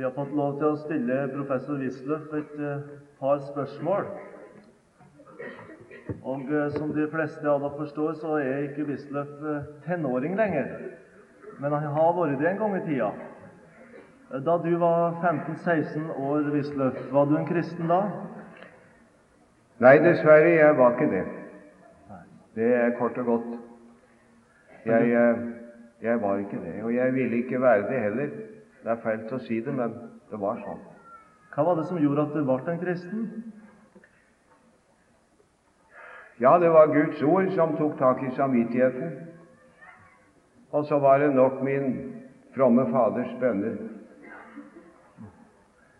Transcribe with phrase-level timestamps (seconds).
[0.00, 2.84] Vi har fått lov til å stille professor Wisløff et eh,
[3.20, 4.06] par spørsmål.
[6.24, 10.70] Og eh, som de fleste av dere forstår, så er ikke Wisløff eh, tenåring lenger.
[11.60, 13.10] Men han har vært det en gang i tida.
[14.46, 17.98] Da du var 15-16 år, Wisløff, var du en kristen da?
[19.84, 21.26] Nei, dessverre, jeg var ikke det.
[22.56, 23.52] Det er kort og godt.
[24.88, 25.12] Jeg,
[26.08, 28.32] jeg var ikke det, og jeg ville ikke være det heller.
[28.82, 29.92] Det er feil til å si det, men
[30.30, 30.80] det var sånn.
[31.54, 33.26] Hva var det som gjorde at du ble en kristen?
[36.40, 39.10] Ja, det var Guds ord som tok tak i samvittigheten.
[40.72, 41.90] Og så var det nok min
[42.54, 43.76] fromme faders bønner.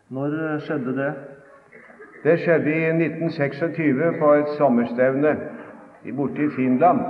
[0.08, 1.10] Når skjedde det?
[2.24, 5.36] Det skjedde i 1926 på et sommerstevne
[6.16, 7.00] borte i Finland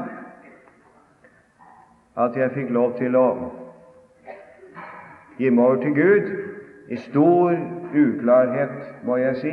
[2.16, 3.26] at jeg fikk lov til å
[5.40, 6.30] gi meg over til Gud
[6.90, 7.54] i stor
[7.94, 9.52] uklarhet, må jeg si,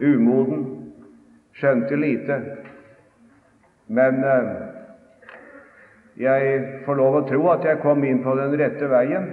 [0.00, 0.62] umoden,
[1.56, 2.38] skjønte lite.
[3.86, 4.48] Men eh,
[6.16, 9.28] jeg får lov å tro at jeg kom inn på den rette veien,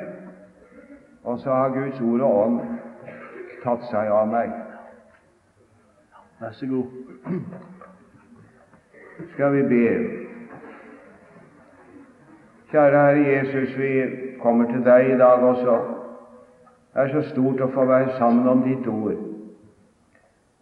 [1.24, 2.60] og så har Guds ord og ånd
[3.64, 4.52] tatt seg av meg.
[6.42, 7.40] Vær så god.
[9.34, 10.33] Skal vi be.
[12.74, 14.06] Kjære Herre Jesus, vi
[14.42, 15.74] kommer til deg i dag også.
[16.94, 19.20] Det er så stort å få være sammen om ditt ord.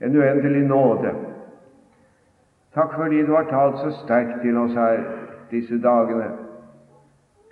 [0.03, 1.14] En uendelig nåde.
[2.76, 5.00] Takk fordi du har talt så sterkt til oss her
[5.53, 6.28] disse dagene.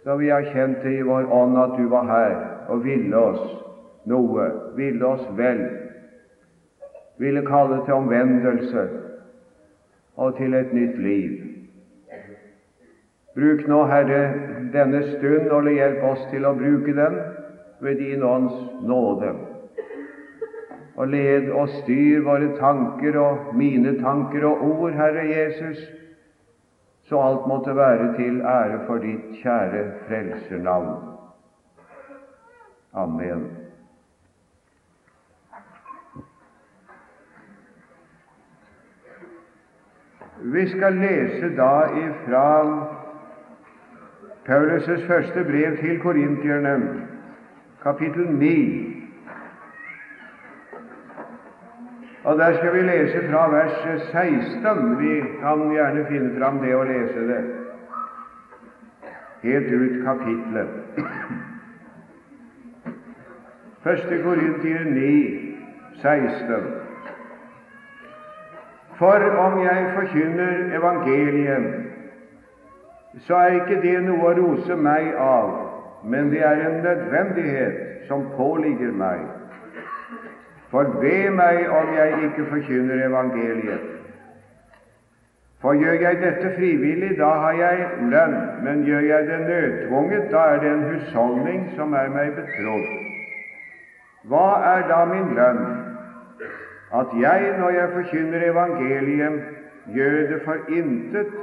[0.04, 2.36] Så vi har kjent det i vår ånd at du var her
[2.68, 3.46] og ville oss
[4.12, 5.64] noe, ville oss vel,
[7.16, 8.84] ville kalle til omvendelse
[10.20, 11.59] og til et nytt liv.
[13.36, 14.22] Bruk nå, Herre,
[14.74, 17.20] denne stund, og hjelp oss til å bruke den
[17.80, 19.36] ved din ånds nåde.
[21.00, 25.80] Og led og styr våre tanker og mine tanker og ord, Herre Jesus,
[27.08, 30.92] så alt måtte være til ære for ditt kjære frelsernavn.
[32.94, 33.48] Amen.
[40.40, 42.46] Vi skal lese da ifra
[44.50, 47.02] Paulus' første brev til korintierne,
[47.84, 48.96] kapittel 9.
[52.24, 55.00] Og Der skal vi lese fra vers 16.
[55.00, 57.44] Vi kan gjerne finne fram det og lese det
[59.44, 60.68] helt ut kapitlet.
[63.84, 65.56] Første Korintier 9,
[65.94, 66.64] 16.
[68.96, 71.89] For om jeg forkynner evangeliet
[73.28, 75.52] så er ikke det noe å rose meg av,
[76.04, 79.26] men det er en nødvendighet som påligger meg.
[80.70, 83.88] For ved meg om jeg ikke forkynner evangeliet.
[85.62, 90.44] For gjør jeg dette frivillig, da har jeg lønn, men gjør jeg det nødtvunget, da
[90.54, 92.88] er det en husholdning som er meg betrodd.
[94.32, 95.66] Hva er da min lønn?
[96.96, 99.42] At jeg, når jeg forkynner evangeliet,
[99.94, 101.36] gjør det for intet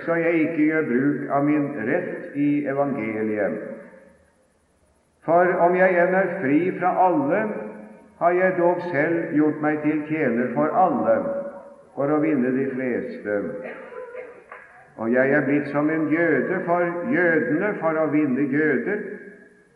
[0.00, 3.60] så jeg ikke gjør bruk av min rett i evangeliet.
[5.26, 7.42] For om jeg enn er fri fra alle,
[8.18, 11.16] har jeg dog selv gjort meg til tjener for alle,
[11.94, 13.38] for å vinne de fleste.
[14.96, 19.02] Og jeg er blitt som en jøde for jødene for å vinne jøder,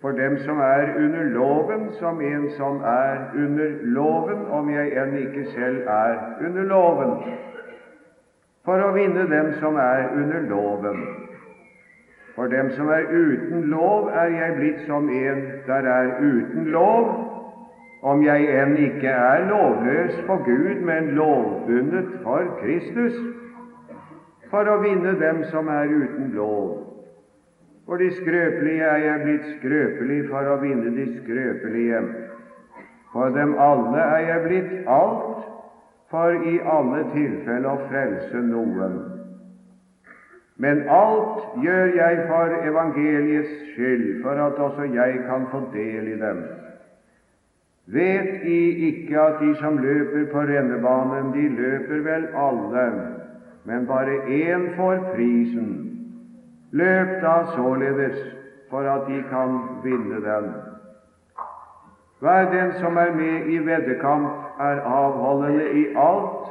[0.01, 5.17] for dem som er under loven, som en som er under loven, om jeg enn
[5.25, 7.17] ikke selv er under loven
[8.67, 10.99] for å vinne dem som er under loven.
[12.35, 17.13] For dem som er uten lov, er jeg blitt som en der er uten lov,
[18.07, 23.17] om jeg enn ikke er lovløs for Gud, men lovbundet for Kristus,
[24.51, 26.83] for å vinne dem som er uten lov.
[27.87, 32.03] For de skrøpelige er jeg blitt skrøpelig for å vinne de skrøpelige.
[33.15, 35.26] For dem alle er jeg blitt alt
[36.17, 38.95] for i alle tilfeller å frelse noen.
[40.57, 46.17] Men alt gjør jeg for evangeliets skyld, for at også jeg kan få del i
[46.23, 46.41] dem.
[47.93, 52.87] Vet I ikke at de som løper på rennebanen, de løper vel alle,
[53.69, 55.69] men bare én får prisen.
[56.73, 58.17] Løp da således
[58.73, 60.49] for at de kan vinne den.
[62.21, 64.31] Hver den som er med i veddekamp,
[64.61, 66.47] er avholdende i alt,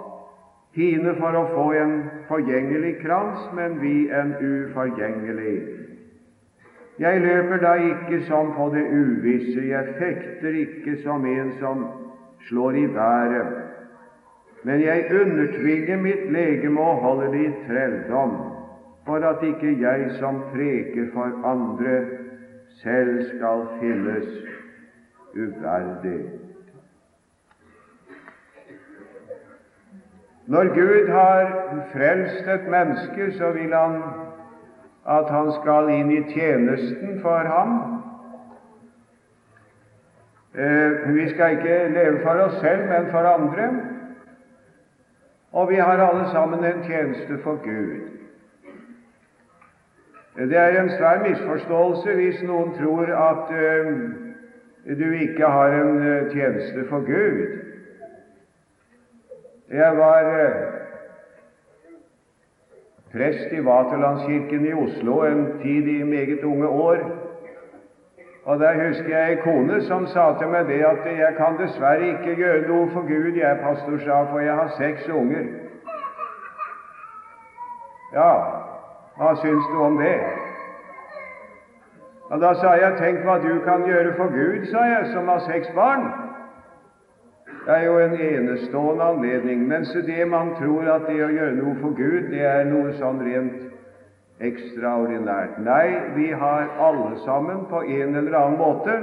[0.76, 1.94] hine for å få en
[2.30, 5.56] forgjengelig krans, men vi en uforgjengelig.
[7.02, 11.82] Jeg løper da ikke som på det uvisse, jeg fekter ikke som en som
[12.50, 13.56] slår i været,
[14.66, 18.38] men jeg undertvinger mitt legeme og holder det i trelldom,
[19.06, 21.98] for at ikke jeg som preker for andre,
[22.84, 24.30] selv skal finnes
[25.36, 26.32] uverdig.
[30.48, 31.52] Når Gud har
[31.94, 34.02] frelst et menneske, så vil Han
[35.06, 37.74] at han skal inn i tjenesten for ham.
[40.56, 43.70] Eh, vi skal ikke leve for oss selv, men for andre.
[45.52, 48.02] Og vi har alle sammen en tjeneste for Gud.
[50.36, 54.25] Det er en svær misforståelse hvis noen tror at uh,
[54.86, 57.48] du ikke har en uh, tjeneste for Gud.
[59.72, 60.76] Jeg var uh,
[63.12, 66.98] prest i Vaterlandskirken i Oslo en tid i meget unge år.
[68.46, 72.08] Og Der husker jeg ei kone som sa til meg det at 'jeg kan dessverre
[72.08, 75.48] ikke gjøre noe for Gud, jeg, pastor, sa, for jeg har seks unger'.
[78.14, 78.34] Ja,
[79.18, 80.45] hva syns du om det?
[82.30, 85.40] Og Da sa jeg 'tenk hva du kan gjøre for Gud', sa jeg, som har
[85.40, 86.06] seks barn.
[87.66, 91.76] Det er jo en enestående anledning, mens det man tror at det å gjøre noe
[91.76, 93.66] for Gud, det er noe sånn rent
[94.40, 95.58] ekstraordinært.
[95.58, 99.00] Nei, vi har alle sammen på en eller annen måte,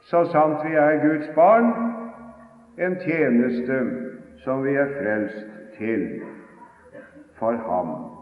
[0.00, 1.72] så sant vi er Guds barn,
[2.78, 3.80] en tjeneste
[4.44, 5.46] som vi er frelst
[5.78, 6.22] til
[7.38, 8.15] for Ham.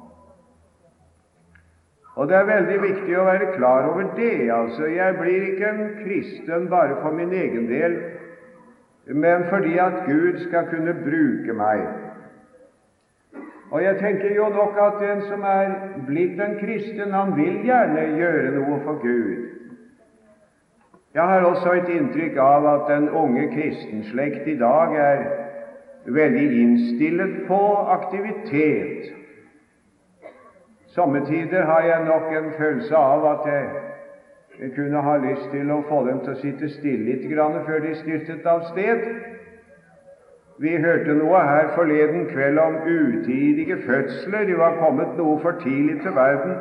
[2.17, 4.51] Og Det er veldig viktig å være klar over det.
[4.53, 7.97] altså Jeg blir ikke en kristen bare for min egen del,
[9.07, 11.89] men fordi at Gud skal kunne bruke meg.
[13.71, 15.75] Og jeg tenker jo nok at den som er
[16.07, 19.51] blitt en kristen, han vil gjerne gjøre noe for Gud.
[21.15, 25.27] Jeg har også et inntrykk av at den unge kristenslekt i dag er
[26.07, 27.61] veldig innstillet på
[27.99, 29.13] aktivitet.
[30.95, 33.47] Somme tider har jeg nok en følelse av at
[34.61, 37.81] jeg kunne ha lyst til å få dem til å sitte stille litt grann før
[37.83, 39.01] de styrtet av sted.
[40.63, 44.47] Vi hørte noe her forleden kveld om utidige fødsler.
[44.47, 46.61] De var kommet noe for tidlig til verden.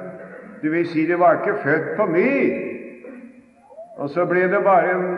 [0.64, 2.34] Du vil si de var ikke født på ny.
[4.02, 5.10] Og så ble det bare en,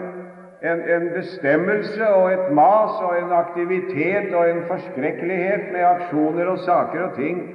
[0.60, 6.60] en, en bestemmelse og et mas og en aktivitet og en forskrekkelighet med aksjoner og
[6.68, 7.46] saker og ting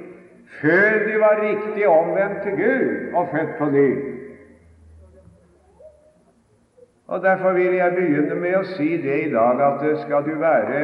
[0.61, 3.89] før du var riktig omvendt til Gud og født på ny.
[7.07, 10.83] Og Derfor vil jeg begynne med å si det i dag at skal du være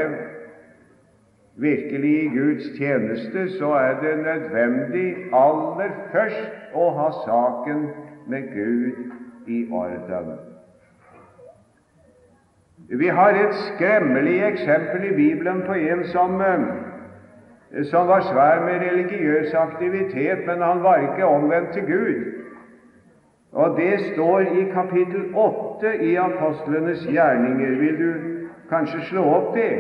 [1.58, 7.88] virkelig i Guds tjeneste, så er det nødvendig aller først å ha saken
[8.28, 10.36] med Gud i orden.
[12.90, 16.68] Vi har et skremmelig eksempel i Bibelen på en som, eh,
[17.84, 22.38] som var svær med religiøs aktivitet, men han var ikke omvendt til Gud.
[23.52, 27.78] Og det står i kapittel 8 i apostlenes gjerninger.
[27.80, 28.14] Vil du
[28.70, 29.74] kanskje slå opp det?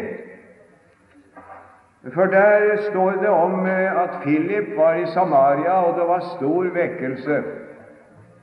[2.13, 6.63] For der står det om eh, at Philip var i Samaria, og det var stor
[6.73, 7.43] vekkelse.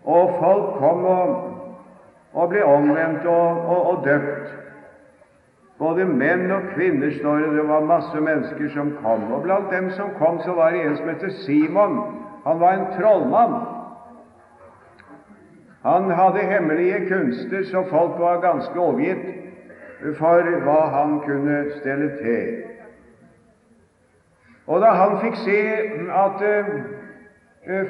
[0.04, 1.50] Og folk kom og,
[2.32, 4.63] og ble omvendt og, og, og døpt.
[5.78, 7.54] Både menn og kvinner, står det.
[7.56, 9.32] Det var masse mennesker som kom.
[9.32, 11.98] Og blant dem som kom, så var det en som heter Simon.
[12.44, 13.56] Han var en trollmann.
[15.84, 19.26] Han hadde hemmelige kunster, så folk var ganske overgitt
[20.18, 22.54] for hva han kunne stelle til.
[24.66, 25.58] Og da han fikk se
[26.20, 26.70] at uh,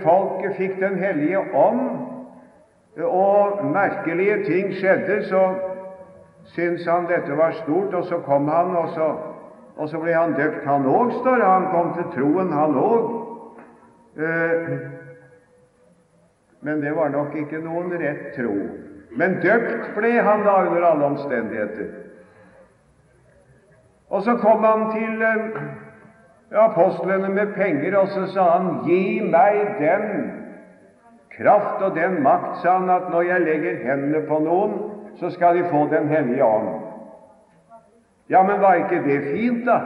[0.02, 1.86] folk fikk Den hellige ånd,
[3.02, 5.73] og merkelige ting skjedde, så
[6.52, 9.08] syntes han dette var stort, og så kom han, og så,
[9.76, 11.48] og så ble han døpt, han òg, står det.
[11.48, 13.12] Han kom til troen, han òg.
[14.14, 14.74] Uh,
[16.64, 18.54] men det var nok ikke noen rett tro.
[19.18, 21.90] Men døpt ble han da under alle omstendigheter.
[24.14, 25.60] Og så kom han til eh,
[26.62, 30.32] apostlene med penger, og så sa han, 'Gi meg den
[31.36, 35.56] kraft og den makt', sa han, 'at når jeg legger hendene på noen, så skal
[35.56, 36.80] de få Den hellige ånd'.
[38.30, 39.80] Ja, men var ikke det fint, da?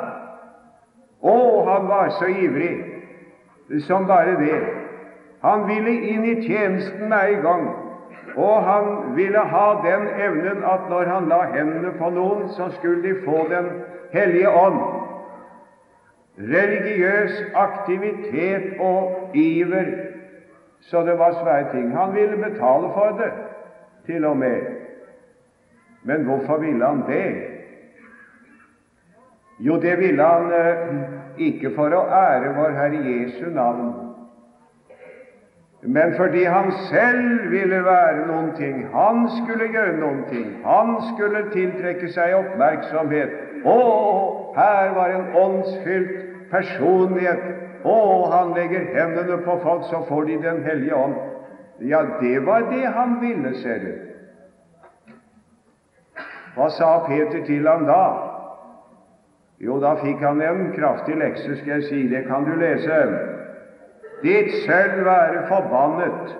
[1.22, 2.84] Å, han var så ivrig
[3.80, 4.60] som bare det.
[5.42, 7.66] Han ville inn i tjenesten med en gang,
[8.36, 13.02] og han ville ha den evnen at når han la hendene på noen, så skulle
[13.02, 13.70] de få Den
[14.12, 14.78] hellige ånd.
[16.38, 20.08] Religiøs aktivitet og iver
[20.80, 21.96] så det var svære ting.
[21.96, 23.32] Han ville betale for det,
[24.06, 24.77] til og med.
[26.02, 27.58] Men hvorfor ville han det?
[29.58, 30.92] Jo, det ville han eh,
[31.48, 33.88] ikke for å ære vår Herre Jesu navn,
[35.82, 38.80] men fordi han selv ville være noen ting.
[38.92, 40.48] Han skulle gjøre noen ting.
[40.64, 43.36] Han skulle tiltrekke seg oppmerksomhet.
[43.62, 43.76] Å,
[44.56, 46.16] her var en åndsfylt
[46.50, 47.46] personlighet.
[47.86, 47.98] Å,
[48.34, 51.14] han legger hendene på folk, så får de Den hellige ånd.
[51.78, 54.07] Ja, det var det han ville, ser du.
[56.58, 58.04] Hva sa Peter til ham da?
[59.62, 62.00] Jo, da fikk han en kraftig lekse, skal jeg si.
[62.10, 62.98] Det kan du lese.
[64.24, 66.34] Ditt sølv være forbannet,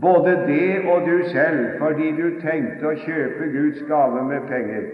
[0.00, 4.86] både det og du selv, fordi du tenkte å kjøpe Guds gave med penger.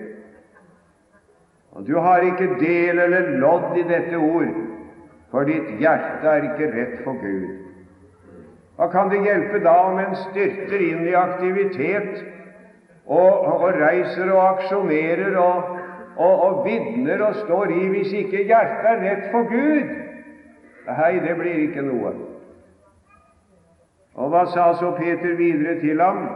[1.74, 4.52] Og Du har ikke del eller lodd i dette ord,
[5.30, 7.50] for ditt hjerte er ikke rett for Gud.
[8.78, 12.24] Hva kan det hjelpe da om en styrter inn i aktivitet
[13.06, 15.68] og, og reiser og aksjonerer og,
[16.16, 19.92] og, og vitner og står i, hvis ikke hjertet er rett for Gud?
[20.84, 22.14] Nei, det blir ikke noe.
[24.14, 26.26] Og hva sa så Peter videre til ham,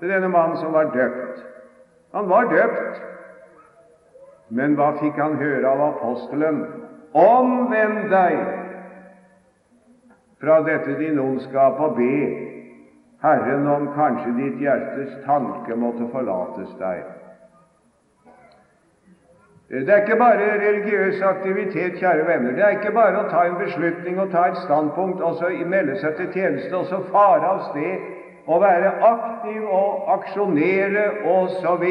[0.00, 1.44] til denne mannen som var døpt?
[2.14, 3.00] Han var døpt,
[4.48, 6.60] men hva fikk han høre av apostelen?
[7.16, 8.36] Omvend deg
[10.40, 12.45] fra dette din ondskap og be
[13.22, 17.04] Herren om kanskje ditt hjertes tanke måtte forlates deg.
[19.68, 22.52] Det er ikke bare religiøs aktivitet, kjære venner.
[22.54, 25.96] Det er ikke bare å ta en beslutning og ta et standpunkt og så melde
[25.98, 28.04] seg til tjeneste og så fare av sted
[28.46, 31.86] og være aktiv og aksjonere osv.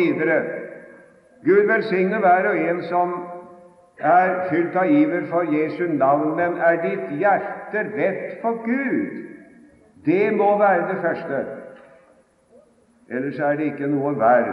[1.44, 3.17] Gud velsigne hver og en som
[4.00, 9.35] er fylt av iver for Jesu navn, men er ditt hjerte rett for Gud?
[10.05, 11.45] Det må være det første.
[13.09, 14.51] Ellers er det ikke noe verd.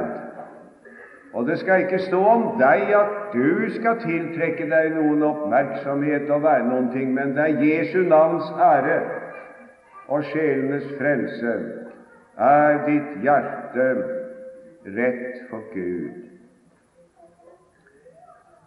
[1.33, 6.43] Og det skal ikke stå om deg at du skal tiltrekke deg noen oppmerksomhet og
[6.45, 8.99] være noen ting, men det er Jesu navns ære
[10.13, 11.55] og sjelenes frelse.
[12.37, 13.89] Er ditt hjerte
[14.99, 16.21] rett for Gud?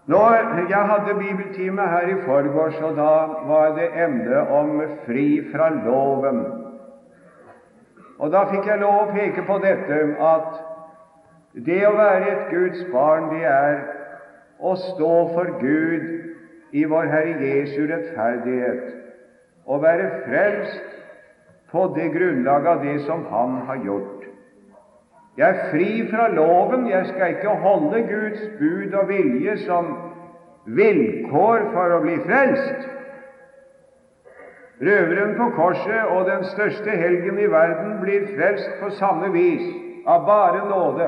[0.08, 3.14] Når Jeg hadde bibeltime her i forgårs, og da
[3.50, 6.46] var det emne om fri fra loven.
[8.20, 10.62] Og Da fikk jeg lov å peke på dette at
[11.66, 13.82] det å være et Guds barn, det er
[14.60, 16.06] å stå for Gud
[16.76, 18.94] i vår Herre Jesu rettferdighet
[19.66, 20.96] og være frelst
[21.72, 24.28] på det grunnlag av det som Han har gjort.
[25.36, 26.88] Jeg er fri fra loven.
[26.88, 29.92] Jeg skal ikke holde Guds bud og vilje som
[30.66, 32.95] vilkår for å bli frelst.
[34.82, 39.64] Røveren på korset og den største helgen i verden blir frelst på samme vis,
[40.04, 41.06] av bare nåde.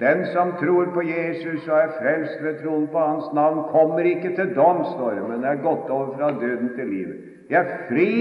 [0.00, 4.34] Den som tror på Jesus og er frelst ved troen på Hans navn, kommer ikke
[4.36, 4.84] til dom,
[5.30, 7.16] men er gått over fra døden til livet.
[7.48, 8.12] Jeg er fri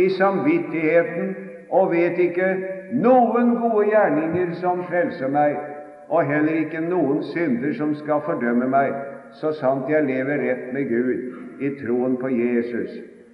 [0.00, 1.34] i samvittigheten
[1.68, 2.48] og vet ikke
[2.96, 5.60] noen gode gjerninger som frelser meg,
[6.08, 8.96] og heller ikke noen synder som skal fordømme meg,
[9.36, 12.90] så sant jeg lever rett med Gud i troen på Jesus.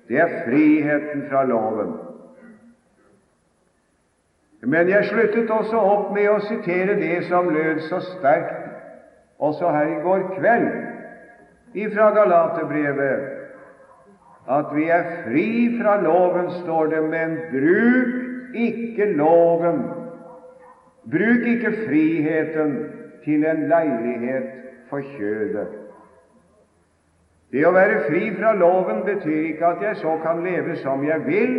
[0.09, 1.95] Det er friheten fra loven.
[4.67, 8.63] Men jeg sluttet også opp med å sitere det som lød så sterkt
[9.39, 10.69] også her i går kveld
[11.77, 13.25] ifra Galaterbrevet,
[14.49, 19.83] at vi er fri fra loven, står det, men bruk ikke loven.
[21.11, 22.77] Bruk ikke friheten
[23.25, 24.49] til en leilighet
[24.89, 25.86] for kjødet.
[27.53, 31.23] Det å være fri fra loven betyr ikke at jeg så kan leve som jeg
[31.27, 31.55] vil,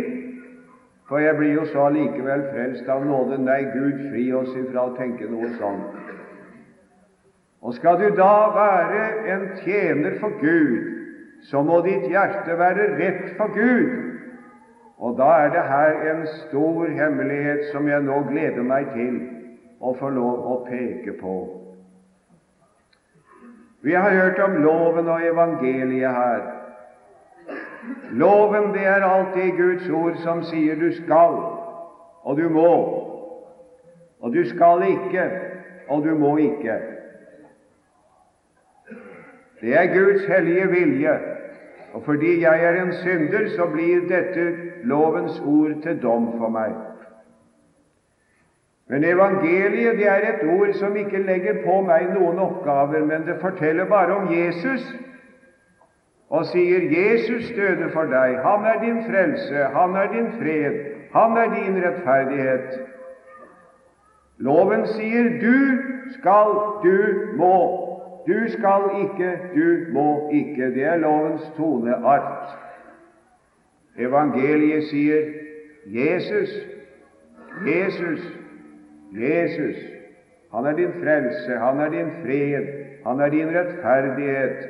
[1.08, 3.38] for jeg blir jo så allikevel frelst av nåde.
[3.40, 5.96] Nei, Gud fri oss ifra å tenke noe sånt.
[7.64, 9.00] Og skal du da være
[9.32, 10.84] en tjener for Gud,
[11.48, 13.88] så må ditt hjerte være rett for Gud.
[14.98, 19.18] Og da er det her en stor hemmelighet som jeg nå gleder meg til
[19.80, 21.36] å få lov å peke på.
[23.82, 26.40] Vi har hørt om loven og evangeliet her.
[28.10, 31.36] Loven, det er alltid Guds ord som sier du skal,
[32.22, 32.72] og du må.
[34.20, 35.28] Og du skal ikke,
[35.88, 36.78] og du må ikke.
[39.60, 41.14] Det er Guds hellige vilje,
[41.94, 46.74] og fordi jeg er en synder, så blir dette lovens ord til dom for meg.
[48.88, 53.36] Men evangeliet det er et ord som ikke legger på meg noen oppgaver, men det
[53.40, 54.86] forteller bare om Jesus
[56.28, 60.80] og sier 'Jesus døde for deg', 'Han er din frelse', 'Han er din fred',
[61.12, 62.80] 'Han er din rettferdighet'.
[64.38, 65.58] Loven sier 'du
[66.18, 66.50] skal,
[66.84, 66.96] du
[67.36, 67.88] må'.
[68.28, 70.74] Du skal ikke, du må ikke.
[70.74, 72.58] Det er lovens toneart.
[73.98, 75.22] Evangeliet sier
[75.86, 76.48] Jesus,
[77.66, 78.38] Jesus,
[79.12, 79.78] Jesus.
[80.52, 82.66] Han er din frelse, han er din fred,
[83.06, 84.68] han er din rettferdighet.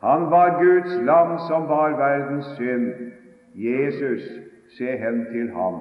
[0.00, 2.94] Han var Guds lam som var verdens synd.
[3.54, 4.22] Jesus,
[4.78, 5.80] se hen til ham.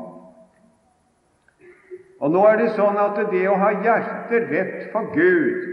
[2.20, 5.70] Og Nå er det sånn at det å ha hjertet rett for Gud,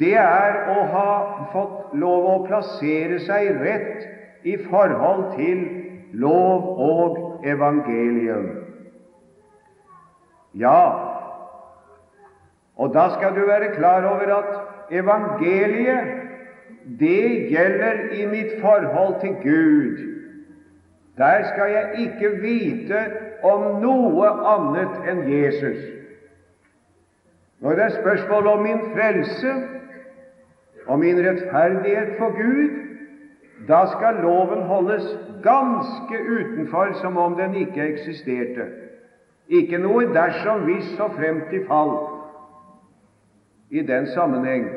[0.00, 1.10] det er å ha
[1.52, 5.66] fått lov å plassere seg rett i forhold til
[6.12, 8.46] lov og evangelium.
[10.54, 11.09] Ja,
[12.80, 14.52] og da skal du være klar over at
[14.90, 16.06] evangeliet,
[17.00, 19.98] det gjelder i mitt forhold til Gud.
[21.18, 23.00] Der skal jeg ikke vite
[23.42, 25.82] om noe annet enn Jesus.
[27.60, 29.52] Når det er spørsmål om min frelse
[30.86, 32.70] og min rettferdighet for Gud,
[33.68, 35.04] da skal loven holdes
[35.44, 38.70] ganske utenfor, som om den ikke eksisterte.
[39.48, 42.09] Ikke noe dersom, hvis og frem til fall
[43.70, 44.68] i den sammenheng,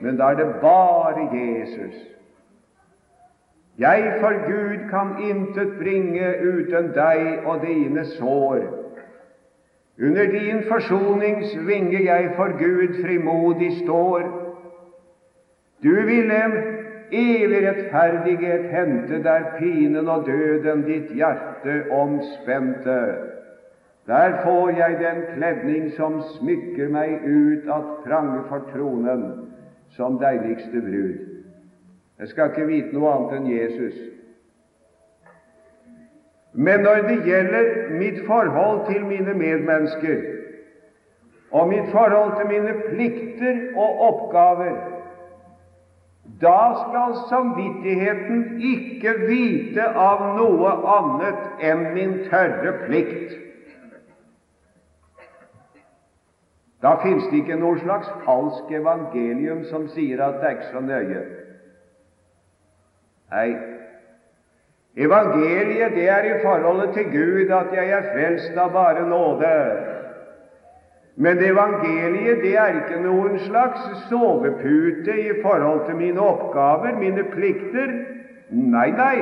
[0.00, 1.94] men da er det bare Jesus.
[3.78, 8.64] Jeg for Gud kan intet bringe uten deg og dine sår.
[10.02, 14.26] Under din forsoningsvinge jeg for Gud frimodig står.
[15.82, 16.42] Du ville
[17.12, 22.98] evig rettferdighet hente der pinen og døden ditt hjerte omspente.
[24.08, 29.24] Der får jeg den kledning som smykker meg ut at prange for tronen
[29.92, 31.16] som deiligste brud.
[32.18, 33.98] Jeg skal ikke vite noe annet enn Jesus.
[36.56, 37.68] Men når det gjelder
[38.00, 40.22] mitt forhold til mine medmennesker
[41.52, 44.78] og mitt forhold til mine plikter og oppgaver,
[46.40, 53.36] da skal samvittigheten ikke vite av noe annet enn min tørre plikt.
[56.82, 60.82] Da fins det ikke noe slags falsk evangelium som sier at det er ikke så
[60.84, 61.22] nøye.
[63.32, 63.48] Nei,
[64.96, 69.54] evangeliet det er i forholdet til Gud at jeg er frelst av bare nåde.
[71.18, 77.90] Men evangeliet det er ikke noen slags sovepute i forhold til mine oppgaver, mine plikter.
[78.54, 79.16] Nei, nei.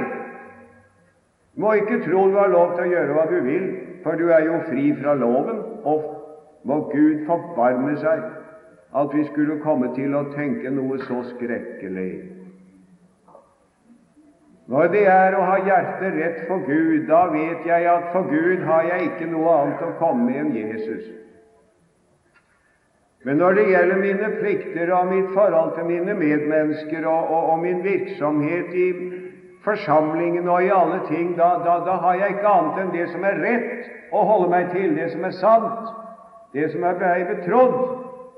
[1.56, 3.64] Du må ikke tro du har lov til å gjøre hva du vil,
[4.04, 5.62] for du er jo fri fra loven.
[5.88, 6.15] Og
[6.66, 8.24] må Gud forbarme seg
[8.96, 12.10] at vi skulle komme til å tenke noe så skrekkelig.
[14.66, 18.64] Når det er å ha hjertet rett for Gud, da vet jeg at for Gud
[18.66, 21.04] har jeg ikke noe annet å komme med enn Jesus.
[23.26, 27.62] Men når det gjelder mine plikter og mitt forhold til mine medmennesker og, og, og
[27.62, 28.88] min virksomhet i
[29.66, 33.26] forsamlingen og i alle ting, da, da, da har jeg ikke annet enn det som
[33.26, 35.94] er rett å holde meg til, det som er sant
[36.52, 37.78] det som er blei betrodd.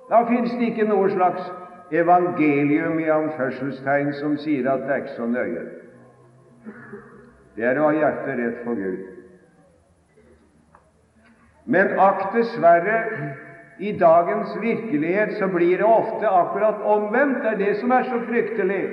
[0.09, 1.51] Da fins det ikke noe slags
[1.93, 5.67] evangelium i anførselstegn som sier at det er ikke så nøye.
[7.57, 9.05] Det er å ha hjertet rett for Gud.
[11.69, 12.99] Men akk dessverre,
[13.79, 17.43] i dagens virkelighet så blir det ofte akkurat omvendt.
[17.45, 18.85] Det er det som er så fryktelig.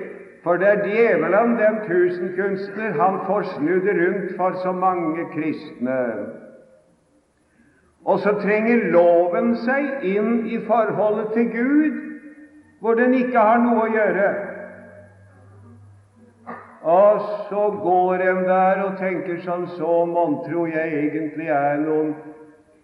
[0.45, 6.01] For det er djevelen, den tusenkunstner, han får snudd rundt for så mange kristne.
[8.05, 11.95] Og så trenger loven seg inn i forholdet til Gud,
[12.79, 14.27] hvor den ikke har noe å gjøre.
[16.85, 22.13] Og så går en der og tenker som så Mon tro jeg egentlig er noen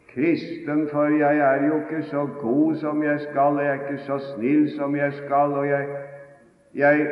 [0.10, 4.18] kristen, for jeg er jo ikke så god som jeg skal, jeg er ikke så
[4.32, 5.86] snill som jeg skal, og jeg,
[6.74, 7.06] jeg,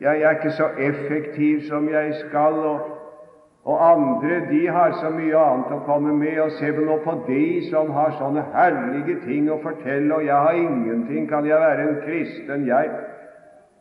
[0.00, 2.60] jeg er ikke så effektiv som jeg skal.
[2.68, 2.97] og
[3.68, 7.42] og andre de har så mye annet å komme med, og se nå på de
[7.68, 11.98] som har sånne herlige ting å fortelle, og jeg har ingenting, kan jeg være en
[12.06, 12.88] kristen, jeg?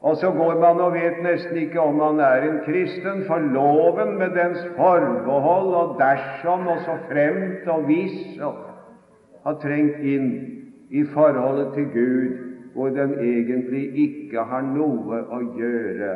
[0.04, 4.17] Og så går man og vet nesten ikke om man er en kristen, for loven
[4.19, 8.17] med dens forbehold og dersom og så fremt og hvis
[9.47, 10.28] har trengt inn
[10.91, 12.36] i forholdet til Gud,
[12.76, 16.12] hvor den egentlig ikke har noe å gjøre.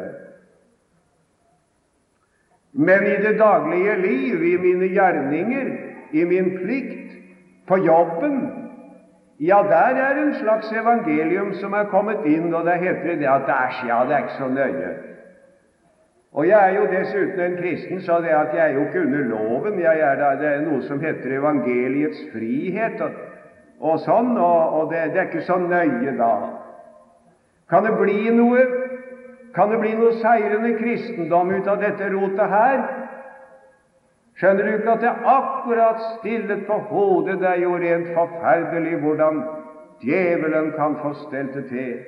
[2.73, 5.71] Men i det daglige liv, i mine gjerninger,
[6.11, 7.17] i min plikt,
[7.67, 8.41] på jobben,
[9.39, 13.49] ja, der er en slags evangelium som er kommet inn, og det heter det at
[13.49, 14.91] er, ja, det er ikke så nøye.
[16.31, 19.19] Og jeg er jo dessuten en kristen, så det at jeg er jo ikke under
[19.19, 19.79] loven.
[19.79, 23.17] Jeg er da, Det er noe som heter evangeliets frihet og,
[23.79, 26.31] og sånn, og, og det, det, er ikke så nøye da.
[27.69, 28.63] Kan det bli noe
[29.55, 32.83] Kan det bli noe seirende kristendom ut av dette rotet her?
[34.39, 37.41] Skjønner du ikke at det akkurat stillet på hodet?
[37.41, 39.43] Det er jo rent forferdelig hvordan
[40.01, 41.99] djevelen kan få stelt det til.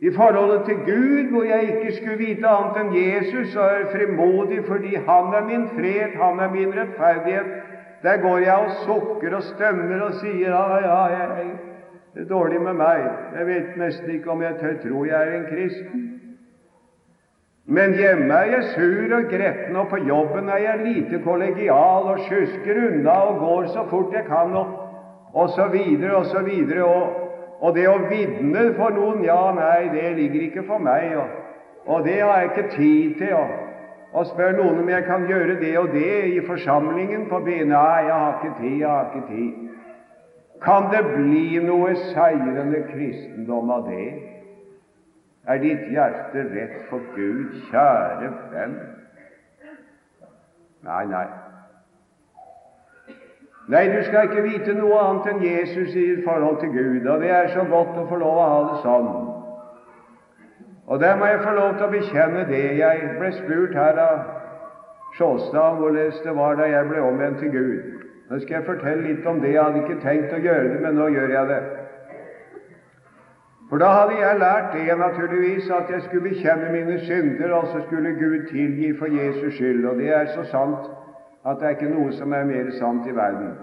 [0.00, 4.58] I forholdet til Gud, hvor jeg ikke skulle vite annet enn Jesus, og er frimodig
[4.66, 7.54] fordi Han er min fred, Han er min rettferdighet.
[8.02, 11.46] Der går jeg og sukker og stømmer og sier ja, ja, jeg,
[12.14, 13.08] det er dårlig med meg.
[13.38, 16.04] Jeg vet nesten ikke om jeg tør tro jeg er en kristen.
[17.66, 22.20] Men hjemme er jeg sur og gretten, og på jobben er jeg lite kollegial og
[22.28, 24.66] sjusker unna og går så fort jeg kan, og,
[25.34, 26.84] og så videre og så videre.
[26.84, 27.26] og
[27.60, 31.30] og det å vitne for noen, ja, nei, det ligger ikke for meg, og,
[31.88, 33.32] og det har jeg ikke tid til.
[33.38, 33.62] Og,
[34.16, 37.58] og spør noen om jeg kan gjøre det og det i forsamlingen på B.
[37.68, 39.64] Nei, jeg har ikke tid, jeg har ikke tid.
[40.62, 44.35] Kan det bli noe seirende kristendom av det?
[45.46, 48.78] Er ditt hjerte rett for Gud, kjære venn?
[50.86, 51.26] Nei, nei.
[53.68, 57.30] Nei, du skal ikke vite noe annet enn Jesus i forhold til Gud, og det
[57.34, 59.08] er så godt å få lov å ha det sånn.
[60.86, 62.64] Og der må jeg få lov til å bekjenne det.
[62.78, 64.20] Jeg ble spurt her av
[65.16, 68.06] Sjåstad hvordan det var da jeg ble omvendt til Gud.
[68.30, 69.54] Nå skal jeg fortelle litt om det.
[69.54, 71.60] Jeg hadde ikke tenkt å gjøre det, men nå gjør jeg det.
[73.68, 77.80] For da hadde jeg lært det, naturligvis, at jeg skulle bekjenne mine synder, og så
[77.86, 79.84] skulle Gud tilgi for Jesus skyld.
[79.84, 80.90] Og det er så sant
[81.46, 83.54] at det er ikke noe som er mer sant i verden.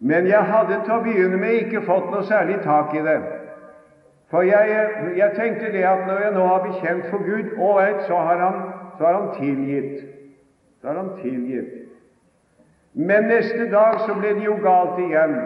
[0.00, 3.18] Men jeg hadde til å begynne med ikke fått noe særlig tak i det.
[4.30, 8.16] For jeg, jeg tenkte det at når jeg nå har bekjent for Gud, ålreit, så,
[8.16, 8.60] har han,
[8.98, 10.04] så har han tilgitt.
[10.80, 11.74] Så har han tilgitt.
[12.94, 15.36] Men neste dag så ble det jo galt igjen.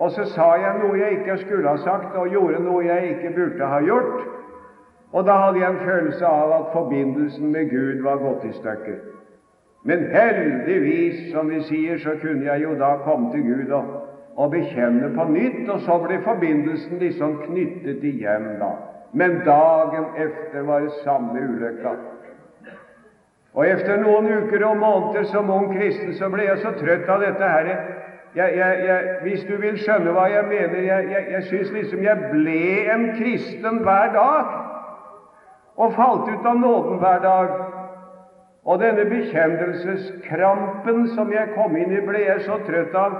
[0.00, 3.34] Og så sa jeg noe jeg ikke skulle ha sagt, og gjorde noe jeg ikke
[3.36, 4.22] burde ha gjort.
[5.12, 9.00] Og da hadde jeg en følelse av at forbindelsen med Gud var gått i stykker.
[9.84, 13.92] Men heldigvis, som vi sier, så kunne jeg jo da komme til Gud og,
[14.36, 18.72] og bekjenne på nytt, og så ble forbindelsen liksom knyttet igjen da.
[19.12, 21.94] Men dagen efter var det samme ulykka.
[23.52, 27.24] Og efter noen uker og måneder som ung kristen så ble jeg så trøtt av
[27.24, 27.70] dette her.
[28.34, 32.02] Jeg, jeg, jeg, hvis du vil skjønne hva jeg mener Jeg, jeg, jeg syns liksom
[32.04, 32.60] jeg ble
[32.94, 34.52] en kristen hver dag,
[35.76, 37.48] og falt ut av nåden hver dag.
[38.64, 43.16] Og denne bekjennelseskrampen som jeg kom inn i, ble jeg så trøtt av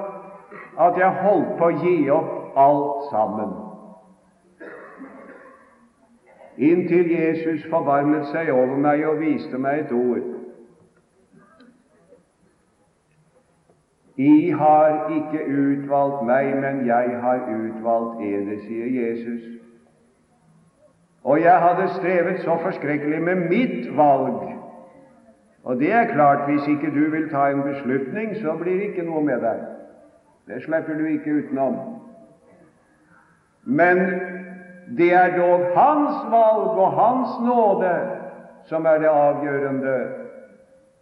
[0.78, 3.54] at jeg holdt på å gi opp alt sammen.
[6.60, 10.29] Inntil Jesus forbarmet seg over meg og viste meg et ord.
[14.20, 19.44] I har ikke utvalgt meg, men jeg har utvalgt eder, sier Jesus.
[21.24, 24.50] Og jeg hadde strevet så forskrekkelig med mitt valg
[25.62, 29.04] og det er klart, hvis ikke du vil ta en beslutning, så blir det ikke
[29.04, 29.60] noe med deg.
[30.48, 31.76] Det slipper du ikke utenom.
[33.64, 33.98] Men
[34.96, 37.92] det er dog Hans valg og Hans nåde
[38.64, 39.98] som er det avgjørende.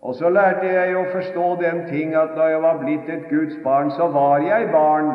[0.03, 3.57] Og så lærte jeg å forstå den ting at da jeg var blitt et Guds
[3.65, 5.11] barn, så var jeg barn.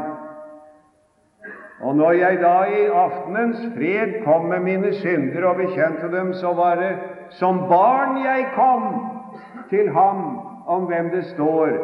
[1.84, 6.54] Og når jeg da i aftenens fred kom med mine synder og bekjente dem, så
[6.54, 6.94] var det
[7.40, 8.86] som barn jeg kom
[9.70, 10.24] til ham
[10.68, 11.76] om hvem det står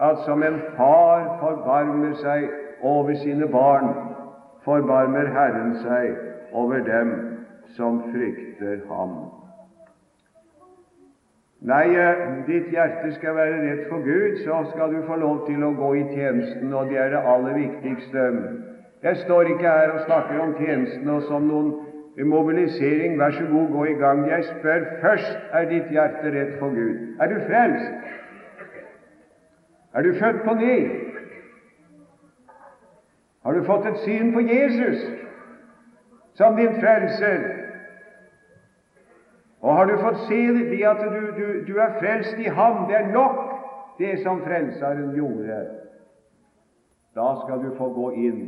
[0.00, 2.50] at som en far forbarmer seg
[2.84, 3.94] over sine barn,
[4.64, 7.14] forbarmer Herren seg over dem
[7.76, 9.35] som frykter ham.
[11.66, 15.64] Nei, eh, ditt hjerte skal være rett for Gud, så skal du få lov til
[15.66, 18.26] å gå i tjenesten, og det er det aller viktigste.
[19.02, 21.72] Jeg står ikke her og snakker om tjenesten og som noen
[22.30, 24.22] mobilisering, vær så god, gå i gang.
[24.28, 27.02] Jeg spør først er ditt hjerte rett for Gud.
[27.20, 27.92] Er du frelst?
[29.94, 30.78] Er du født på ny?
[33.42, 35.02] Har du fått et syn på Jesus
[36.38, 37.65] som din frelser?
[39.66, 42.84] Og har du fått se det at du, du, du er frelst i Ham?
[42.86, 43.40] Det er nok,
[43.98, 45.56] det som Frelseren gjorde.
[47.16, 48.44] Da skal du få gå inn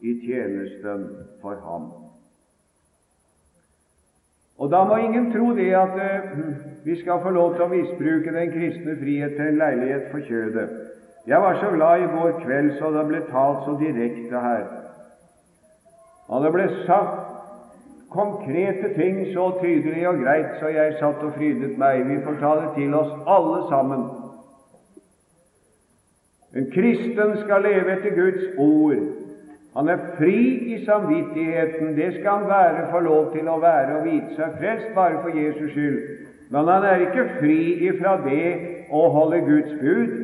[0.00, 1.04] i tjenesten
[1.42, 1.90] for Ham.
[4.58, 6.40] Og Da må ingen tro det at uh,
[6.84, 10.70] vi skal få lov til å misbruke den kristne frihet til en leilighet for kjødet.
[11.26, 14.64] Jeg var så glad i går kveld så det ble talt så direkte her.
[16.32, 17.31] Og det ble sagt
[18.12, 22.04] konkrete ting så tydelig og greit så jeg satt og frydet meg.
[22.08, 24.04] Vi får ta det til oss alle sammen.
[26.56, 29.04] En kristen skal leve etter Guds ord.
[29.76, 30.36] Han er fri
[30.74, 31.96] i samvittigheten.
[31.96, 35.32] Det skal han være, få lov til å være og vite seg frelst bare for
[35.38, 36.00] Jesus skyld.
[36.52, 38.48] Men han er ikke fri ifra det
[38.92, 40.16] å holde Guds bud.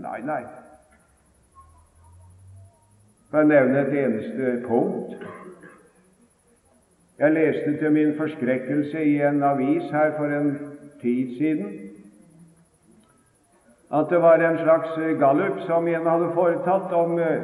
[0.00, 0.42] Nei, nei.
[3.28, 5.43] For å nevne et eneste punkt.
[7.18, 10.58] Jeg leste til min forskrekkelse i en avis her for en
[11.00, 11.80] tid siden
[13.94, 17.42] at det var en slags gallup som en hadde foretatt om eh,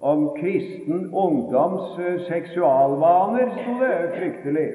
[0.00, 4.66] om kristen ungdoms eh, seksualvaner, sto det fryktelig.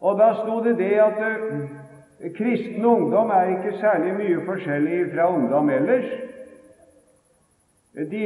[0.00, 5.28] Og da sto det det at uh, kristen ungdom er ikke særlig mye forskjellig fra
[5.34, 6.06] ungdom ellers.
[8.10, 8.24] De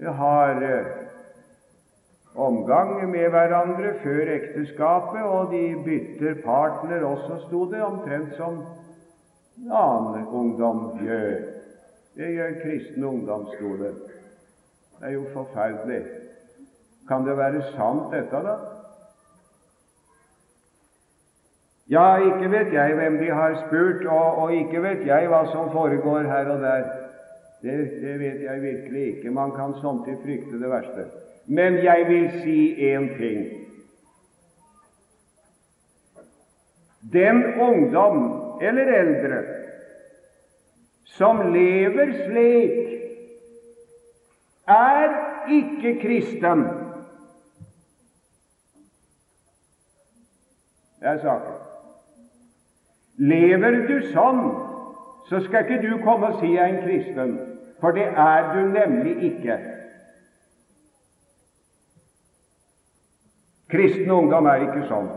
[0.00, 0.62] har
[2.34, 8.60] omgang med hverandre før ekteskapet, og de bytter partner også, sto det, omtrent som
[9.70, 11.40] annen ungdom gjør.
[12.14, 13.94] Det gjør kristen ungdom, sto det.
[14.98, 16.02] Det er jo forferdelig.
[17.08, 18.54] Kan det være sant, dette, da?
[21.90, 25.68] Ja, ikke vet jeg hvem de har spurt, og, og ikke vet jeg hva som
[25.72, 26.86] foregår her og der.
[27.64, 29.30] Det, det vet jeg virkelig ikke.
[29.30, 31.04] Man kan samtidig frykte det verste.
[31.46, 32.58] Men jeg vil si
[32.94, 33.44] én ting.
[37.12, 38.22] Den ungdom
[38.60, 39.42] eller eldre
[41.04, 42.90] som lever slik,
[44.68, 45.10] er
[45.50, 46.64] ikke kristen.
[51.00, 51.60] Det er saken.
[53.16, 54.40] Lever du sånn,
[55.28, 57.36] så skal ikke du komme og si jeg er en kristen,
[57.80, 59.58] for det er du nemlig ikke.
[63.74, 65.08] Kristen ungdom er ikke sånn.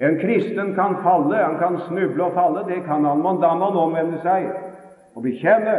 [0.00, 3.68] En kristen kan falle, han kan snuble og falle, det kan han, men da må
[3.68, 4.46] han omvende seg
[5.12, 5.74] og bekjenne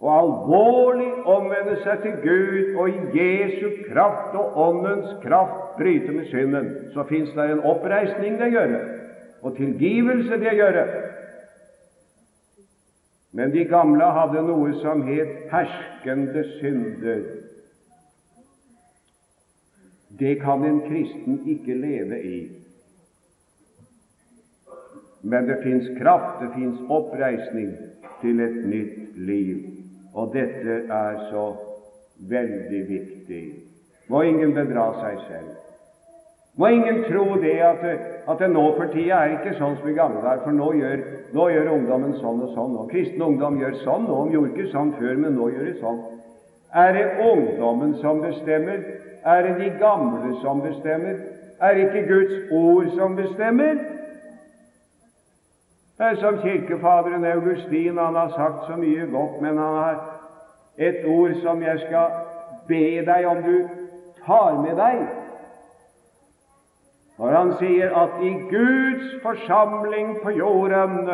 [0.00, 6.28] og alvorlig omvende seg til Gud og i Jesu kraft og Åndens kraft bryte med
[6.28, 6.70] synden.
[6.94, 8.76] Så fins det en oppreisning det gjør,
[9.42, 10.80] og tilgivelse det gjør.
[13.36, 17.20] Men de gamle hadde noe som het herskende synder.
[20.20, 22.40] Det kan en kristen ikke leve i.
[25.22, 27.72] Men det fins kraft, det fins oppreisning
[28.20, 29.56] til et nytt liv.
[30.12, 31.46] Og dette er så
[32.28, 33.42] veldig viktig.
[34.10, 35.50] Må ingen bedra seg selv.
[36.58, 37.84] Må ingen tro det at,
[38.28, 41.04] at det nå for tida er ikke sånn som i gamle dager, for nå gjør,
[41.32, 44.72] nå gjør, ungdommen sånn og sånn, og kristen ungdom gjør sånn, og de gjorde ikke
[44.72, 46.00] sånn før, men nå gjør de sånn.
[46.80, 48.82] Er det ungdommen som bestemmer?
[49.24, 51.14] Er det de gamle som bestemmer?
[51.60, 53.74] Er det ikke Guds ord som bestemmer?
[55.98, 57.98] Det er som kirkefaderen Augustin.
[57.98, 60.20] Han har sagt så mye godt, men han har
[60.78, 62.06] et ord som jeg skal
[62.68, 63.68] be deg om du
[64.26, 65.02] tar med deg.
[67.18, 71.04] Når han sier at i Guds forsamling på jorden,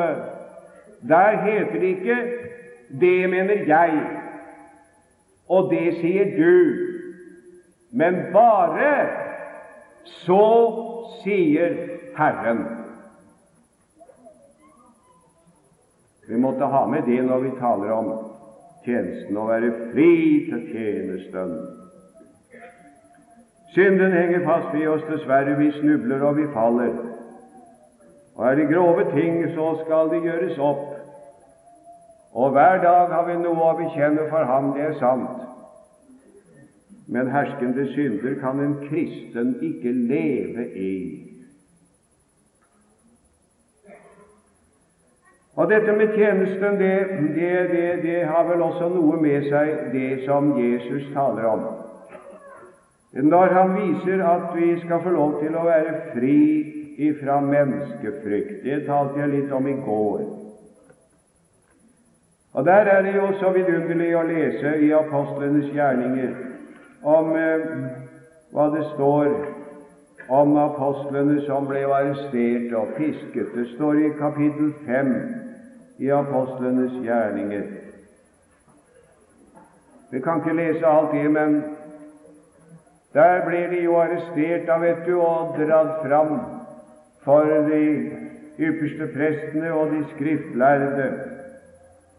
[1.09, 2.33] der heter det ikke
[3.01, 4.07] 'det mener jeg',
[5.49, 6.96] og 'det sier du',
[7.97, 9.09] men bare
[10.05, 10.47] 'så
[11.23, 11.77] sier
[12.17, 12.67] Herren'.
[16.29, 18.13] Vi måtte ha med det når vi taler om
[18.85, 20.13] tjenesten, å være fri
[20.51, 21.57] til tjenesten.
[23.75, 25.57] Synden henger fast ved oss, dessverre.
[25.59, 26.93] Vi snubler og vi faller.
[28.37, 30.97] Og er det grove ting, så skal det gjøres opp.
[32.33, 35.56] Og hver dag har vi noe å bekjenne for ham, det er sant.
[37.07, 40.97] Men herskende synder kan en kristen ikke leve i.
[45.57, 46.95] Og dette med tjenesten, det,
[47.35, 51.63] det, det, det, har vel også noe med seg, det som Jesus taler om.
[53.17, 56.41] Når han viser at vi skal få lov til å være fri
[57.09, 58.61] ifra menneskefrykt.
[58.65, 60.27] Det talte jeg litt om i går.
[62.57, 66.46] Og Der er det jo så vidunderlig å lese i apostlenes gjerninger
[67.07, 67.67] om eh,
[68.51, 69.31] hva det står
[70.29, 73.53] om apostlene som ble arrestert og pisket.
[73.55, 75.13] Det står i kapittel 5
[76.03, 77.67] i apostlenes gjerninger.
[80.11, 81.61] Vi kan ikke lese alt det, men
[83.15, 86.35] der ble de jo arrestert da, vet du, og dratt fram
[87.25, 87.83] for de
[88.59, 91.07] ypperste prestene og de skriftlærde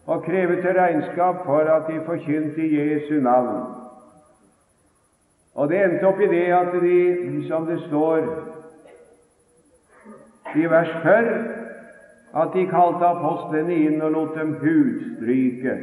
[0.08, 3.77] og krevet til regnskap for at de forkynte Jesu navn.
[5.58, 6.98] Og det endte opp i det at de,
[7.48, 8.28] som det står
[10.56, 11.32] i vers 40,
[12.38, 15.74] at de kalte apostlene inn og lot dem hudstryke.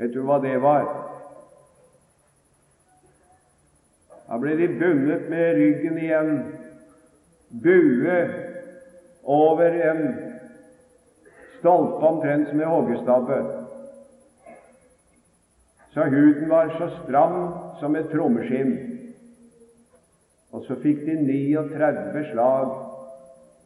[0.00, 0.88] Vet du hva det var?
[4.30, 6.36] Da ble de bundet med ryggen i en
[7.60, 8.18] bue
[9.28, 10.04] over en
[11.58, 13.59] stolpe omtrent som en hoggestabbe.
[15.90, 18.76] Så huden var så stram som et trommeskinn.
[20.50, 22.70] Og så fikk de 39 slag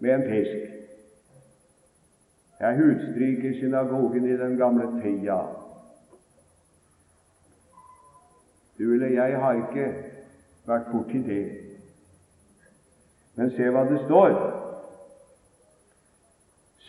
[0.00, 0.70] med en pisk.
[2.60, 5.38] Jeg hudstryker synagogen i den gamle tida.
[8.78, 9.86] Du eller jeg har ikke
[10.66, 11.44] vært borti det.
[13.36, 14.63] Men se hva det står.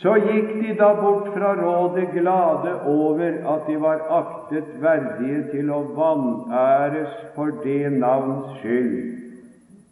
[0.01, 5.69] Så gikk de da bort fra rådet glade over at de var aktet verdige til
[5.71, 8.97] å vanæres for det navns skyld.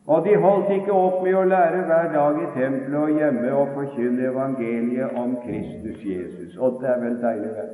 [0.07, 3.71] Og de holdt ikke opp med å lære hver dag i tempelet og hjemme og
[3.77, 6.57] forkynne evangeliet om Kristus Jesus.
[6.59, 7.71] Og det er vel deilig, vel?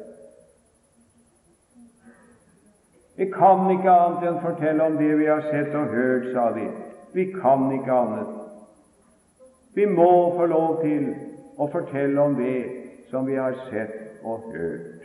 [3.17, 6.67] Vi kan ikke annet enn fortelle om det vi har sett og hørt, sa de.
[7.17, 8.37] Vi kan ikke annet.
[9.75, 11.09] Vi må få lov til
[11.59, 12.57] å fortelle om det
[13.11, 14.99] som vi har sett og hørt.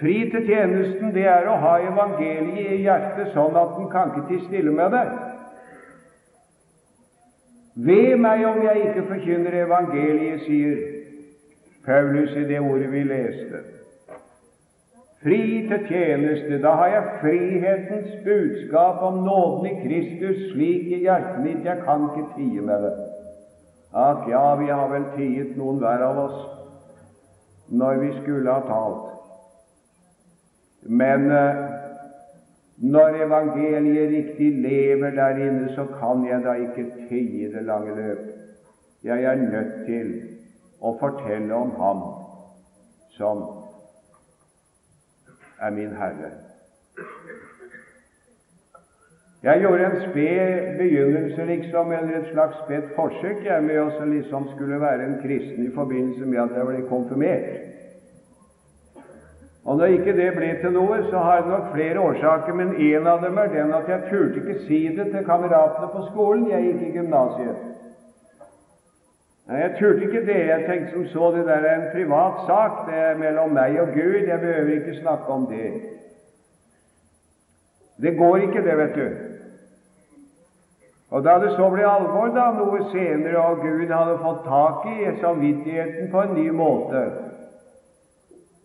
[0.00, 4.26] Fri til tjenesten, det er å ha evangeliet i hjertet sånn at en kan ikke
[4.30, 5.04] tie stille med det.
[7.86, 10.78] Ved meg om jeg ikke forkynner evangeliet, sier
[11.86, 13.62] Paulus i det ordet vi leste.
[15.22, 21.44] Fri til tjeneste, da har jeg frihetens budskap om nåden i Kristus slik i hjertet
[21.44, 23.05] mitt, jeg kan ikke tie med det.
[23.96, 26.38] At ja, vi har vel tiet noen hver av oss
[27.72, 29.06] når vi skulle ha talt.
[30.86, 31.62] Men eh,
[32.76, 38.22] når evangeliet riktig lever der inne, så kan jeg da ikke tie det lange løp.
[39.02, 40.12] Jeg er nødt til
[40.80, 42.02] å fortelle om Ham
[43.16, 43.42] som
[45.58, 46.34] er min Herre.
[49.46, 54.48] Jeg gjorde en sped begynnelse, liksom, eller et slags spedt forsøk jeg med å liksom
[54.54, 57.52] skulle være en kristen i forbindelse med at jeg ble konfirmert.
[59.66, 63.06] Og når ikke det ble til noe, så har det nok flere årsaker, men en
[63.06, 66.48] av dem er den at jeg turte ikke si det til kameratene på skolen.
[66.50, 67.62] Jeg gikk i gymnasiet.
[69.46, 70.40] Nei, Jeg turte ikke det.
[70.48, 72.82] Jeg tenkte som så det der er en privat sak.
[72.90, 74.26] Det er mellom meg og Gud.
[74.26, 75.70] Jeg behøver ikke snakke om det.
[78.02, 79.25] Det går ikke, det, vet du.
[81.10, 85.12] Og da det så ble alvor, da, noe senere, og Gud hadde fått tak i
[85.20, 87.02] samvittigheten på en ny måte,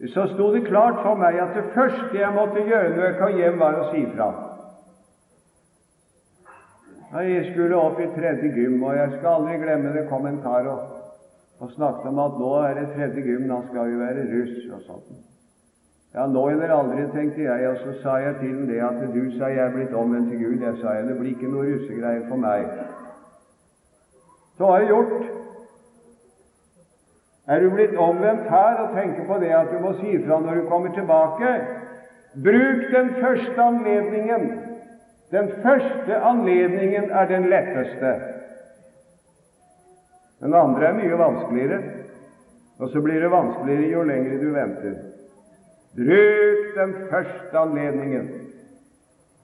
[0.10, 3.36] så sto det klart for meg at det første jeg måtte gjøre når jeg kom
[3.38, 4.30] hjem, var å si fra.
[7.22, 10.70] Jeg skulle opp i tredje gym, og jeg skal aldri glemme det kom en kar
[10.72, 10.88] og,
[11.62, 14.88] og snakket om at nå er det tredje gym, da skal vi være russ og
[14.88, 15.31] sånt.
[16.14, 19.22] Ja, nå eller aldri, tenkte jeg, og så sa jeg til ham det at du
[19.38, 20.64] sa jeg er blitt omvendt til Gud.
[20.66, 22.66] Jeg sa jeg, det blir ikke noe russegreier for meg.
[24.58, 25.30] Så var det gjort.
[27.48, 30.60] Er du blitt omvendt her og tenker på det at du må si ifra når
[30.60, 31.54] du kommer tilbake,
[32.44, 34.52] bruk den første anledningen
[35.32, 38.12] den første anledningen er den letteste.
[40.42, 41.80] Den andre er mye vanskeligere,
[42.80, 44.98] og så blir det vanskeligere jo lenger du venter.
[45.96, 48.30] Bruk den første anledningen.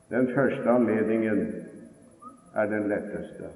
[0.10, 1.54] Den første anledningen
[2.56, 3.50] er den letteste.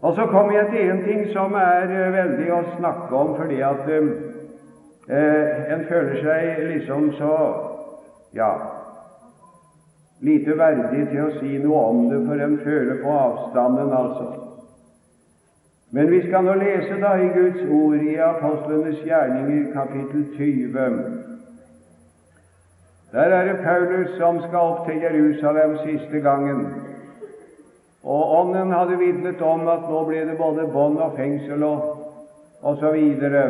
[0.00, 3.60] Og så kommer jeg til en ting som er eh, veldig å snakke om, fordi
[3.64, 7.36] at eh, en føler seg liksom så
[8.34, 8.50] Ja,
[10.26, 14.43] lite verdig til å si noe om det, for en føler på avstanden, altså.
[15.94, 20.96] Men vi skal nå lese da i Guds ord i Apostlenes gjerninger, kapittel 20.
[23.12, 26.66] Der er det Paulus som skal opp til Jerusalem siste gangen.
[28.02, 31.86] Og Ånden hadde vitnet om at nå ble det både bånd og fengsel og,
[32.60, 33.46] og så videre.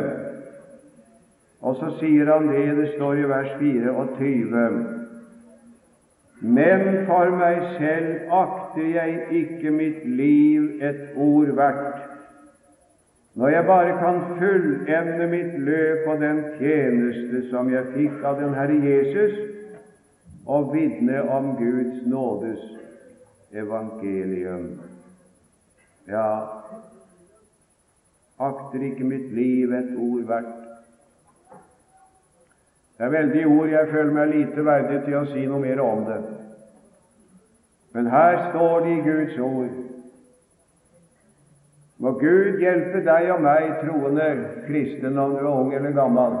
[1.65, 4.65] Og så sier han det, det står i vers 24.
[6.45, 12.11] Men for meg selv akter jeg ikke mitt liv et ord verdt,
[13.35, 18.55] når jeg bare kan fullevne mitt løp og den tjeneste som jeg fikk av den
[18.55, 19.35] Herre Jesus,
[20.45, 22.61] og vitne om Guds nådes
[23.51, 24.69] evangelium.
[26.07, 26.29] Ja,
[28.39, 30.61] akter ikke mitt liv et ord verdt.
[32.97, 36.05] Det er veldige ord, jeg føler meg lite verdig til å si noe mer om
[36.07, 36.21] det.
[37.95, 39.84] Men her står det i Guds ord
[41.97, 44.27] Må Gud hjelpe deg og meg, troende
[44.65, 46.35] kristen, om du er ung eller gammel,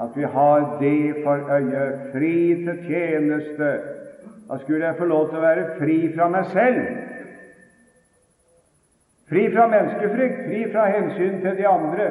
[0.00, 3.68] at vi har det for øye, fri til tjeneste.
[4.48, 6.80] Da skulle jeg få lov til å være fri fra meg selv.
[9.28, 12.10] Fri fra menneskefrykt, fri fra hensyn til de andre,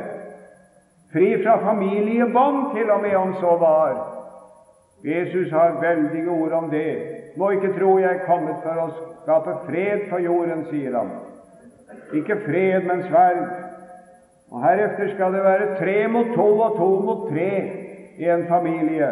[1.14, 4.02] fri fra familiebånd, til og med om så var.
[5.06, 6.90] Jesus har veldige ord om det.
[7.38, 8.90] Må ikke tro jeg er kommet for å
[9.24, 11.16] skape fred på jorden, sier han.
[12.14, 13.46] Ikke fred, men sverd.
[14.52, 17.52] Og Heretter skal det være tre mot to og to mot tre
[18.18, 19.08] i en familie,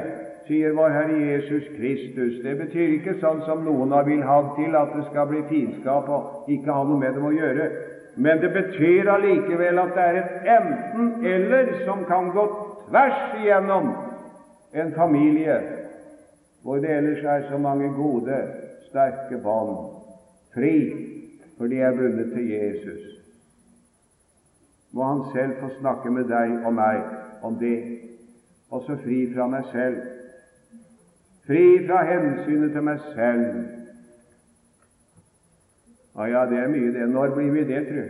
[0.48, 2.38] sier vår Herre Jesus Kristus.
[2.44, 6.10] Det betyr ikke sånn som noen har vil ha til, at det skal bli fiendskap
[6.12, 7.70] og ikke ha noe med dem å gjøre.
[8.16, 12.44] Men det betyr allikevel at det er et enten-eller som kan gå
[12.88, 13.90] tvers igjennom
[14.74, 15.58] en familie
[16.64, 18.38] hvor det ellers er så mange gode,
[18.88, 19.74] sterke bånd.
[20.56, 20.76] Fri,
[21.64, 23.04] for de er bundet til Jesus.
[24.92, 27.06] Må Han selv få snakke med deg og meg
[27.42, 27.78] om det.
[28.70, 30.02] Også fri fra meg selv.
[31.48, 33.64] Fri fra hensynet til meg selv.
[36.18, 37.08] Ja, ja, det er mye, det.
[37.10, 38.04] Når blir vi det, tru?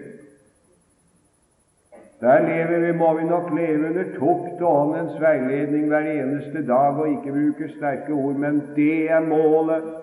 [2.25, 6.97] Der lever vi, må vi nok leve under tukt og åndens veiledning hver eneste dag
[6.97, 9.93] og ikke bruke sterke ord, men det er målet.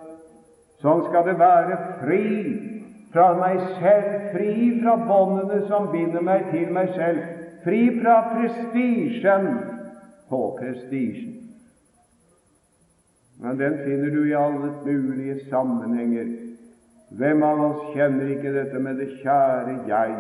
[0.79, 1.87] Sånn skal det være.
[2.05, 2.27] Fri
[3.13, 7.25] fra meg selv, fri fra båndene som binder meg til meg selv,
[7.65, 9.49] fri fra prestisjen
[10.31, 11.37] på prestisjen.
[13.41, 16.29] Men den finner du i alle mulige sammenhenger.
[17.17, 20.17] Hvem av oss kjenner ikke dette med det kjære jeg?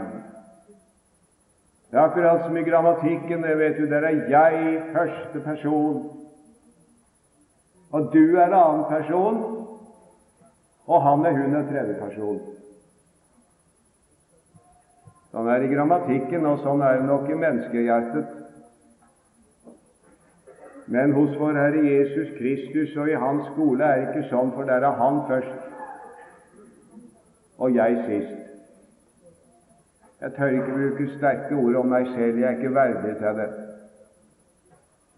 [1.91, 3.43] Det er akkurat som i grammatikken.
[3.43, 6.17] det vet du, Der er jeg første person,
[7.91, 9.67] og du er annen person,
[10.87, 12.41] og han er hun er tredje person.
[15.31, 18.37] Sånn er det i grammatikken, og sånn er det nok i menneskehjertet.
[20.91, 24.67] Men hos vår Herre Jesus Kristus og i Hans skole er det ikke sånn, for
[24.67, 25.69] der er Han først
[27.61, 28.37] og jeg sist.
[30.21, 33.51] Jeg tør ikke bruke sterke ord om meg selv, jeg er ikke verdig til det.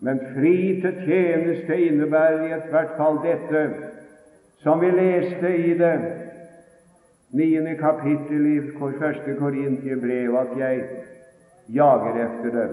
[0.03, 3.63] Men fri til tjeneste innebærer i ethvert fall dette
[4.63, 5.95] som vi leste i det
[7.33, 8.59] niende kapittel i
[8.99, 10.83] første Korintiebrev, at jeg
[11.69, 12.69] jager efter det.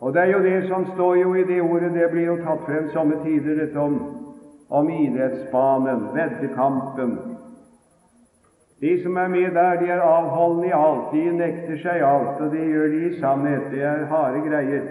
[0.00, 2.66] Og det er jo det som står jo i det ordet, det blir jo tatt
[2.66, 4.00] frem somme tider, dette om,
[4.68, 7.14] om idrettsbanen, veddekampen,
[8.84, 12.50] de som er med der, de er avholdne i alt, de nekter seg alt, og
[12.52, 13.70] det gjør de i sannhet.
[13.72, 14.82] Det er harde greier.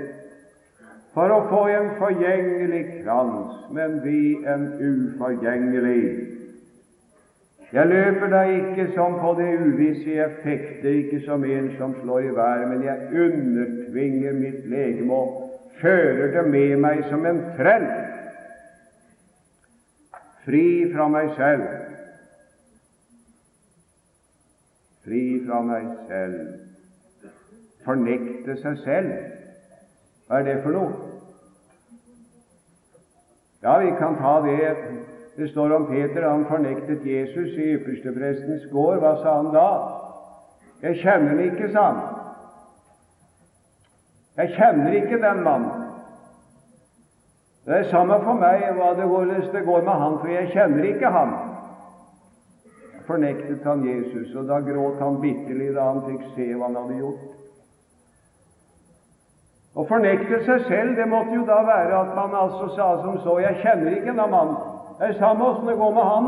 [1.13, 6.32] For å få en forgjengelig krans, men vi en uforgjengelig.
[7.73, 12.27] Jeg løper da ikke som på det uvisse, jeg fekter ikke som en som slår
[12.27, 15.39] i været, men jeg undertvinger mitt legeme og
[15.81, 17.87] fører det med meg som en trell,
[20.45, 21.65] fri fra meg selv
[25.03, 26.43] fri fra meg selv.
[27.83, 29.15] Fornekte seg selv.
[30.27, 30.93] Hva er det for noe?
[33.63, 34.61] Ja, vi kan ta det
[35.35, 38.99] Det står om Peter, han fornektet Jesus i yppersteprestens gård.
[39.01, 39.69] Hva sa han da?
[40.83, 42.03] Jeg kjenner den ikke, sa han.
[44.37, 45.81] Jeg kjenner ikke den mannen.
[47.65, 50.89] Det er samme for meg hva det går, det går med han, for jeg kjenner
[50.89, 51.35] ikke han
[53.07, 56.99] fornektet han Jesus, og da gråt han bitterlig da han fikk se hva han hadde
[57.01, 57.31] gjort.
[59.73, 63.39] Å fornekte seg selv, det måtte jo da være at man altså sa som så
[63.39, 64.72] 'Jeg kjenner ikke den mannen'.
[65.03, 66.27] Det er samme åssen det går med han.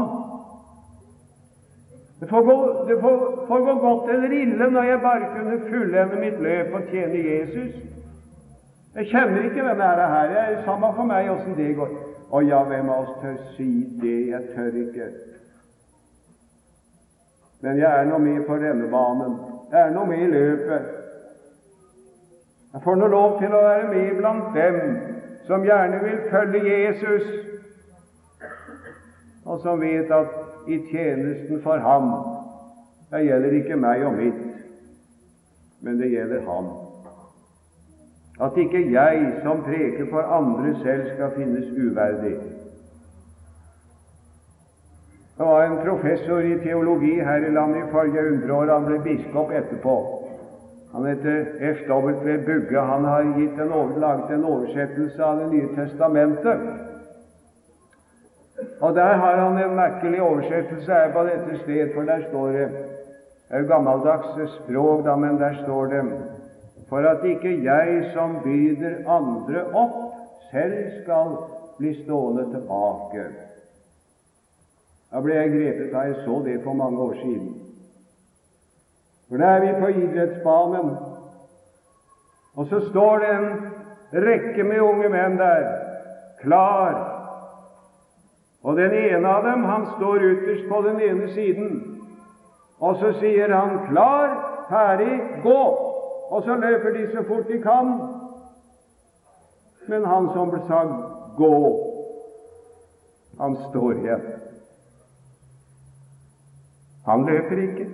[2.19, 6.19] Det får, gå, det får, får gå godt eller ille når jeg bare kunne fullende
[6.19, 7.78] mitt løp og tjene Jesus.
[8.95, 10.28] Jeg kjenner ikke hvem det er her.
[10.28, 11.95] Det er samme for meg åssen det går.
[12.36, 13.69] Å ja, hvem av oss tør si
[14.01, 14.17] det?
[14.34, 15.07] Jeg tør ikke.
[17.63, 19.39] Men jeg er nå med på rennebanen.
[19.71, 20.93] Jeg er nå med i løpet.
[22.73, 24.84] Jeg får nå lov til å være med blant dem
[25.47, 27.55] som gjerne vil følge Jesus,
[29.45, 32.09] og som vet at i tjenesten for ham
[33.11, 34.41] det gjelder ikke meg og mitt,
[35.85, 36.71] men det gjelder ham.
[38.41, 42.33] At ikke jeg som preker for andre selv, skal finnes uverdig.
[45.37, 48.71] Det var en professor i teologi her i landet i forrige hundreår.
[48.73, 49.95] Han ble biskop etterpå.
[50.95, 52.37] Han heter F.W.
[52.45, 52.79] Bugge.
[52.79, 56.59] Han har en over, laget en oversettelse av Det nye testamentet.
[58.80, 62.70] Og Der har han en merkelig oversettelse her på dette sted, for der står det
[63.47, 66.03] Det er jo gammeldags språk, da, men der står det
[66.89, 70.14] For at ikke jeg som byder andre opp,
[70.51, 71.36] selv skal
[71.78, 73.26] bli stående tilbake.
[75.12, 77.53] Da ble jeg grepet da jeg så det for mange år siden.
[79.30, 80.95] For da er vi på idrettsbanen,
[82.56, 83.47] og så står det en
[84.26, 85.66] rekke med unge menn der,
[86.41, 87.05] klar.
[88.66, 91.74] Og den ene av dem, han står ytterst på den ene siden,
[92.80, 94.32] og så sier han 'klar,
[94.70, 95.76] ferdig, gå',
[96.30, 98.01] og så løper de så fort de kan.
[99.88, 100.82] Men han som ble sa
[101.38, 101.91] 'gå',
[103.39, 104.22] han står igjen.
[107.05, 107.88] Han løper ikke.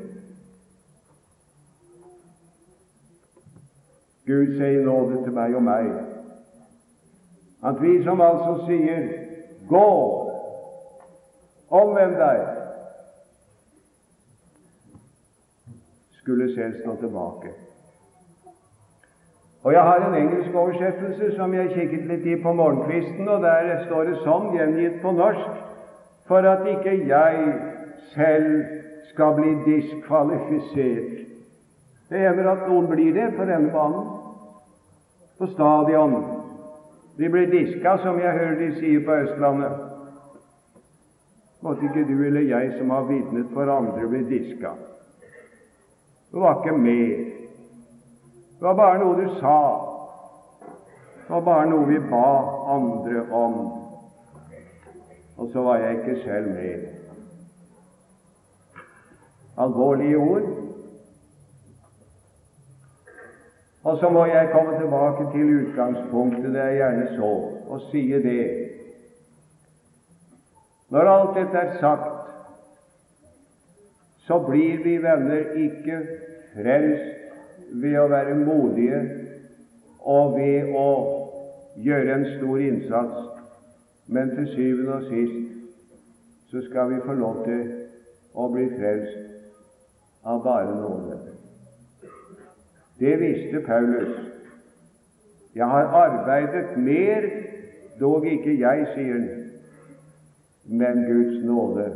[4.26, 5.94] Gud sier nåde til meg og meg.
[7.64, 9.08] At vi som altså sier
[9.68, 10.31] 'gå,
[11.72, 12.48] omvend deg',
[16.22, 17.50] skulle selv stå tilbake.
[19.64, 23.84] Og Jeg har en engelsk oversettelse som jeg kikket litt i på morgenkvisten, og der
[23.86, 25.60] står det sånn, gjengitt på norsk,
[26.26, 27.54] for at ikke jeg
[28.16, 28.64] selv
[29.12, 31.22] skal bli diskvalifisert.
[32.10, 34.10] Det hender at noen blir det på denne banen,
[35.38, 36.18] på stadion.
[37.18, 39.91] De blir diska, som jeg hører de sier på Østlandet.
[41.62, 44.74] Måtte ikke du eller jeg som har vitnet for andre, bli diska.
[46.32, 47.26] Du var ikke med.
[48.60, 49.58] Det var bare noe du sa.
[51.28, 52.32] Det var bare noe vi ba
[52.76, 53.60] andre om.
[55.38, 56.88] Og så var jeg ikke selv med.
[59.58, 60.50] Alvorlige ord.
[63.84, 67.32] Og så må jeg komme tilbake til utgangspunktet, det jeg gjerne så,
[67.68, 68.61] og sie det.
[70.92, 72.18] Når alt dette er sagt,
[74.28, 76.02] så blir vi venner ikke
[76.54, 79.00] frelst ved å være modige
[80.12, 80.90] og ved å
[81.80, 83.18] gjøre en stor innsats,
[84.12, 87.62] men til syvende og sist så skal vi få lov til
[88.36, 91.20] å bli frelst av bare nåde.
[93.00, 94.12] Det visste Paulus.
[95.56, 97.30] Jeg har arbeidet mer,
[98.00, 99.41] dog ikke jeg, sier han,
[100.64, 101.92] men Guds nåde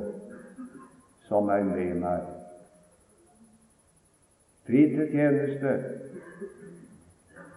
[1.27, 2.21] som er med meg.
[4.65, 5.73] Fri til tjeneste,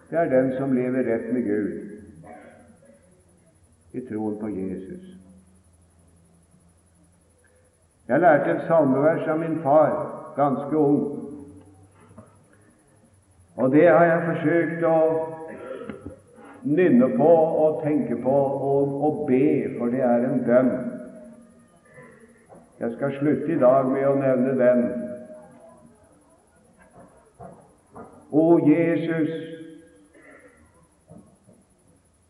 [0.09, 1.71] det er den som lever rett med Gud
[3.93, 5.15] i troen på Jesus.
[8.09, 9.91] Jeg lærte et salmevers av min far,
[10.35, 11.01] ganske ung.
[13.55, 14.99] Og det har jeg forsøkt å
[16.63, 17.33] nynne på
[17.65, 18.37] og tenke på
[18.69, 20.98] og, og be, for det er en bønn.
[22.79, 24.83] Jeg skal slutte i dag med å nevne den.
[28.31, 29.31] O Jesus,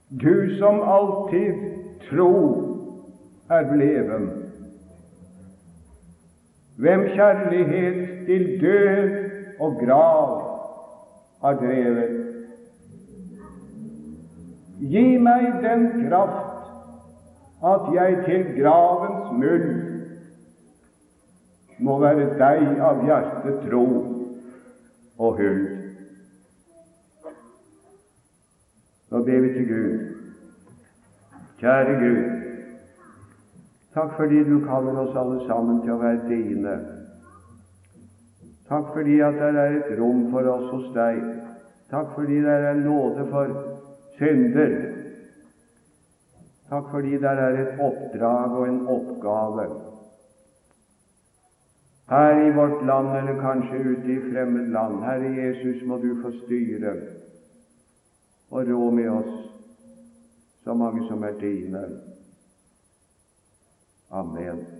[0.09, 1.59] du som alltid
[2.07, 2.31] tro
[3.53, 4.25] er bleven,
[6.81, 9.13] hvem kjærlighet til død
[9.59, 10.33] og grav
[11.43, 12.17] har drevet.
[14.79, 16.49] Gi meg den kraft
[17.61, 19.88] at jeg til gravens muld
[21.79, 23.83] må være deg av hjerte tro
[25.19, 25.67] og huld.
[29.09, 30.05] Nå ber vi til Gud.
[31.59, 32.19] Kjære Gud,
[33.95, 36.75] takk fordi du kaller oss alle sammen til å være dine.
[38.69, 41.19] Takk fordi at det er et rom for oss hos deg.
[41.91, 43.51] Takk fordi det er nåde for
[44.19, 44.75] synder.
[46.69, 49.67] Takk fordi det er et oppdrag og en oppgave
[52.09, 55.03] her i vårt land, eller kanskje ute i fremmed land.
[55.03, 56.95] Herre Jesus, må du få styre
[58.49, 59.35] og rå med oss,
[60.63, 61.85] så mange som er dine.
[64.09, 64.78] Amen.